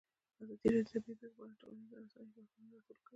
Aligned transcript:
ازادي 0.41 0.67
راډیو 0.67 0.85
د 0.85 0.89
طبیعي 0.93 1.05
پېښې 1.19 1.27
په 1.35 1.41
اړه 1.43 1.53
د 1.53 1.57
ټولنیزو 1.61 1.95
رسنیو 2.01 2.25
غبرګونونه 2.25 2.71
راټول 2.77 2.97
کړي. 3.01 3.09